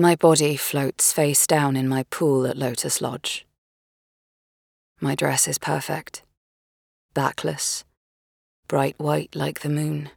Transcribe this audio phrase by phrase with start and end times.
[0.00, 3.44] My body floats face down in my pool at Lotus Lodge.
[4.98, 6.22] My dress is perfect,
[7.12, 7.84] backless,
[8.66, 10.08] bright white like the moon.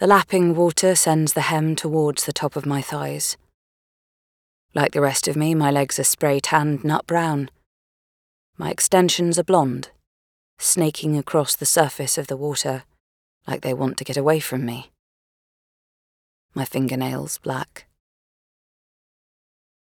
[0.00, 3.36] The lapping water sends the hem towards the top of my thighs.
[4.74, 7.50] Like the rest of me, my legs are spray tanned nut brown.
[8.56, 9.90] My extensions are blonde,
[10.58, 12.82] snaking across the surface of the water
[13.46, 14.90] like they want to get away from me.
[16.52, 17.87] My fingernails black.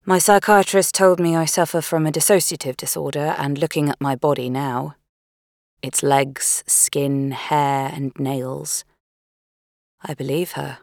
[0.05, 4.49] My psychiatrist told me I suffer from a dissociative disorder, and looking at my body
[4.49, 4.95] now,
[5.81, 8.85] its legs, skin, hair, and nails,
[10.01, 10.79] I believe her.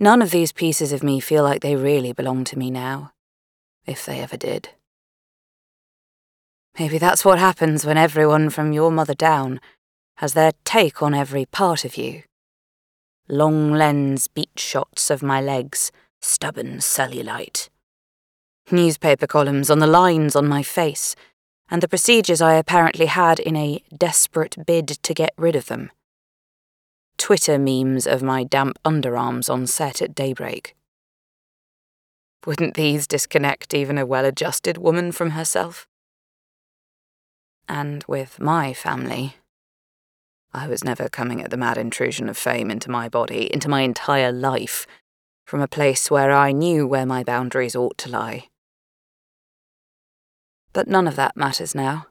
[0.00, 3.12] None of these pieces of me feel like they really belong to me now,
[3.86, 4.70] if they ever did.
[6.78, 9.60] Maybe that's what happens when everyone from your mother down
[10.16, 12.22] has their take on every part of you.
[13.28, 15.92] Long lens beat shots of my legs
[16.22, 17.68] stubborn cellulite.
[18.70, 21.14] Newspaper columns on the lines on my face,
[21.70, 25.90] and the procedures I apparently had in a desperate bid to get rid of them.
[27.18, 30.74] Twitter memes of my damp underarms on set at daybreak.
[32.46, 35.86] Wouldn't these disconnect even a well adjusted woman from herself?
[37.68, 39.36] And with my family,
[40.52, 43.82] I was never coming at the mad intrusion of fame into my body, into my
[43.82, 44.86] entire life,
[45.44, 48.48] from a place where I knew where my boundaries ought to lie.
[50.72, 52.06] But none of that matters now.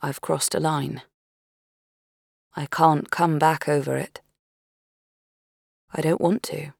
[0.00, 1.02] I've crossed a line.
[2.56, 4.20] I can't come back over it.
[5.92, 6.72] I don't want to.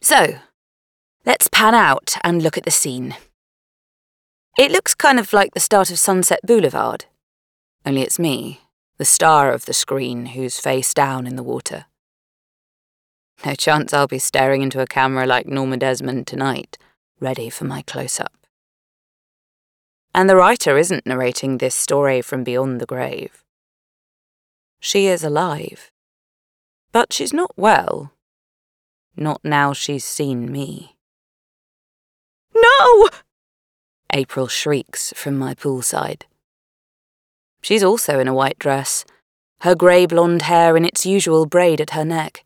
[0.00, 0.38] So,
[1.24, 3.16] let's pan out and look at the scene.
[4.58, 7.06] It looks kind of like the start of Sunset Boulevard,
[7.84, 8.60] only it's me,
[8.98, 11.86] the star of the screen, who's face down in the water.
[13.44, 16.78] No chance I'll be staring into a camera like Norma Desmond tonight,
[17.20, 18.32] ready for my close up.
[20.14, 23.44] And the writer isn't narrating this story from beyond the grave.
[24.80, 25.90] She is alive.
[26.90, 28.12] But she's not well.
[29.16, 30.96] Not now she's seen me.
[32.54, 33.08] No!
[34.12, 36.22] April shrieks from my poolside.
[37.60, 39.04] She's also in a white dress,
[39.60, 42.45] her grey blonde hair in its usual braid at her neck.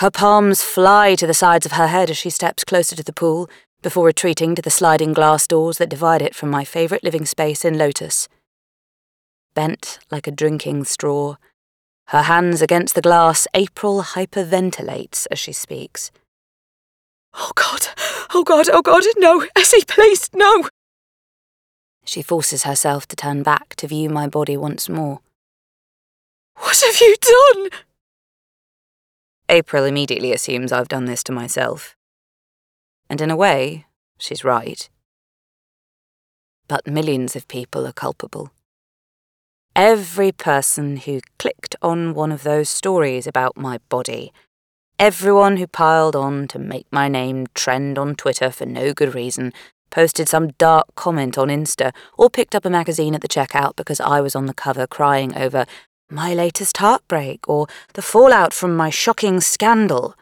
[0.00, 3.12] Her palms fly to the sides of her head as she steps closer to the
[3.12, 3.50] pool,
[3.82, 7.66] before retreating to the sliding glass doors that divide it from my favourite living space
[7.66, 8.26] in Lotus.
[9.52, 11.36] Bent like a drinking straw,
[12.06, 16.10] her hands against the glass, April hyperventilates as she speaks.
[17.34, 17.88] Oh God,
[18.32, 20.66] oh God, oh God, no, Essie, please, no!
[22.06, 25.20] She forces herself to turn back to view my body once more.
[26.56, 27.80] What have you done?
[29.50, 31.96] April immediately assumes I've done this to myself.
[33.10, 34.88] And in a way, she's right.
[36.68, 38.52] But millions of people are culpable.
[39.74, 44.32] Every person who clicked on one of those stories about my body,
[45.00, 49.52] everyone who piled on to make my name trend on Twitter for no good reason,
[49.90, 53.98] posted some dark comment on Insta, or picked up a magazine at the checkout because
[53.98, 55.66] I was on the cover crying over
[56.10, 60.14] my latest heartbreak, or the fallout from my shocking scandal.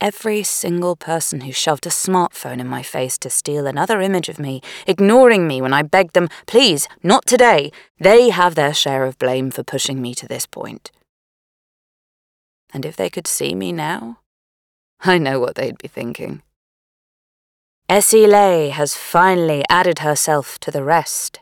[0.00, 4.38] Every single person who shoved a smartphone in my face to steal another image of
[4.38, 9.18] me, ignoring me when I begged them, please, not today, they have their share of
[9.18, 10.90] blame for pushing me to this point.
[12.72, 14.18] And if they could see me now,
[15.00, 16.42] I know what they'd be thinking.
[17.88, 21.40] Essie Lay has finally added herself to the rest.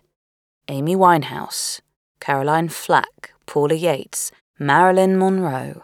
[0.68, 1.80] Amy Winehouse,
[2.20, 5.82] Caroline Flack, Paula Yates, Marilyn Monroe.